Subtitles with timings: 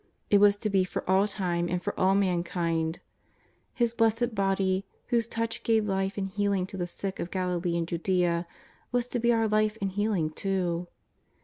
[0.31, 3.01] It was to be for all time and for all mankind.
[3.71, 7.77] His blessed body, whose touch gave life and healing to the sick of Gali lee
[7.77, 8.47] and Judea,
[8.91, 10.87] was to be our life and healing, too.